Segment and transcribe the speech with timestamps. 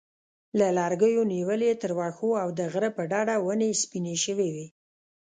[0.59, 4.67] له لرګیو نیولې تر واښو او د غره په ډډه ونې سپینې شوې وې.